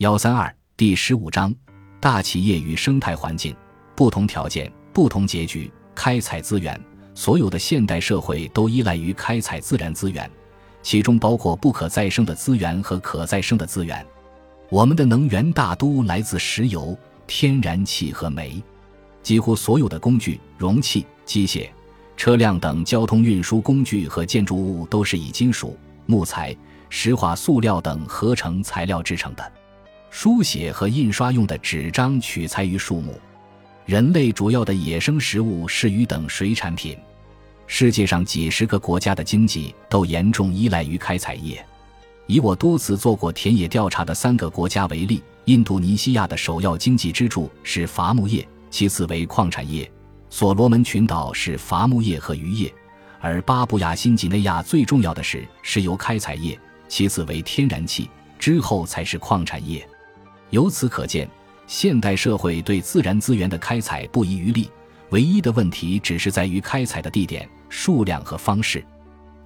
[0.00, 1.54] 幺三二第十五章：
[2.00, 3.54] 大企业与生态环境，
[3.94, 5.70] 不同条件，不同结局。
[5.94, 6.82] 开采资源，
[7.14, 10.30] 所有的现代社会都依赖于开采自然资源，
[10.80, 14.02] 其中包括不可再生的资源和可再生的资源。
[14.70, 16.96] 我们的能源大都来自石油、
[17.26, 18.62] 天然气和煤，
[19.22, 21.68] 几乎所有的工具、容器、机械、
[22.16, 26.56] 车辆等交通运输工具和建筑物都是以金属、木材、
[26.88, 29.52] 石化、塑料等合成材料制成的。
[30.10, 33.18] 书写和印刷用的纸张取材于树木。
[33.86, 36.96] 人类主要的野生食物是鱼等水产品。
[37.66, 41.64] 世界上几十个国家的经济都严重依赖于开采业。
[42.26, 49.84] 以我多次做过田野调查的三个国家为例，印度尼西亚的首要经济支柱是伐木业，其次为矿产业；
[50.28, 52.72] 所罗门群岛是伐木业和渔业，
[53.20, 59.84] 而巴布亚新几内亚最重要的是石油开采业，其次为天然气，之后才是矿产业。
[60.50, 61.28] 由此可见，
[61.66, 64.70] 现代社会对自然资源的开采不遗余力，
[65.10, 68.84] 唯一的问题只是在于开采的地点、数量和方式。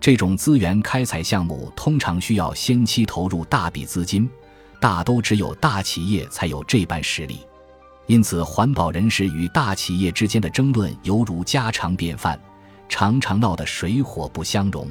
[0.00, 4.28] 这种资源开采项目通常需要先期投入大笔资金，
[4.80, 7.40] 大都只有大企业才有这般实力。
[8.06, 12.38] 因此，环保人士与大企业之间的争论犹如家常便饭，
[12.88, 14.86] 常常闹得水火不相容。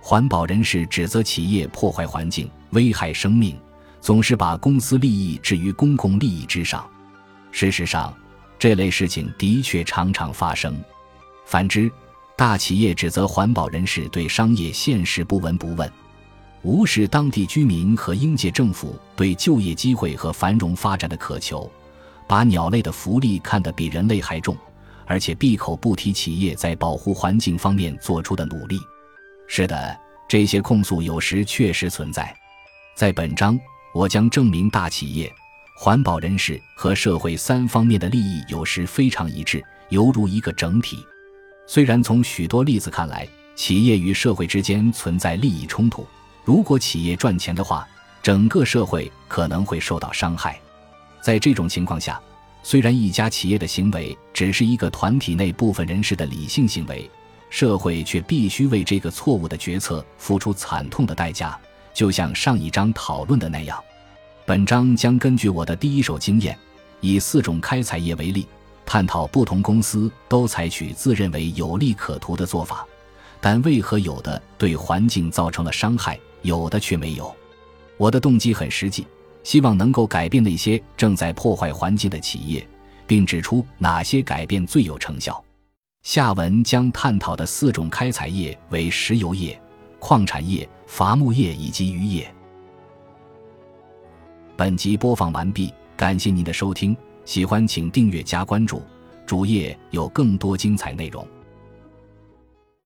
[0.00, 3.54] 环保人士指责企业破坏环境、危害生命。
[4.00, 6.88] 总是把公司利益置于公共利益之上。
[7.50, 8.14] 事实上，
[8.58, 10.78] 这类事情的确常常发生。
[11.46, 11.90] 反之，
[12.36, 15.90] 大企业指责环保人士对商业现实不闻不问，
[16.62, 21.70] 无视当地居民和应届政府对就业机会和繁荣发展的渴求，
[22.26, 24.56] 把鸟类的福利看得比人类还重，
[25.06, 28.78] 而且闭口不提企业在保护环境方面做出的努力。
[29.46, 32.34] 是的，这些控诉有时确实存在。
[32.94, 33.58] 在本章。
[33.94, 35.32] 我将证明大企业、
[35.76, 41.04] 环保人士和社会三方面的利益有时非常一致，犹如一个整体。
[41.66, 46.06] 虽然从许多例子看来，企业与社会之间存在利益冲突。
[46.44, 47.86] 如果企业赚钱的话，
[48.22, 50.58] 整个社会可能会受到伤害。
[51.20, 52.20] 在这种情况下，
[52.62, 57.10] 虽然一家企业的行为只是一个团体内部分人士的理性行为，
[57.50, 61.58] 社会却必须为这个错误的决策付出惨痛的代价。
[61.92, 63.82] 就像上一章讨论的那样，
[64.46, 66.56] 本章将根据我的第一手经验，
[67.00, 68.46] 以四种开采业为例，
[68.86, 72.86] 探讨不同公司都采取自认为有利可图的做法，
[73.40, 77.34] 但为何有的对环境造成了伤害，有的却没有。
[77.96, 79.06] 我的动机很实际，
[79.42, 82.66] 希望能够改变那些正在破坏环境的企业，
[83.06, 85.42] 并指出哪些改变最有成效。
[86.02, 89.60] 下文将探讨的四种开采业为石油业。
[90.00, 92.34] 矿产业、伐木业以及渔业。
[94.56, 98.82] 本集播放完毕，感谢您的收听，喜欢请订阅加关注，
[99.26, 101.24] 主页有更多精彩内容。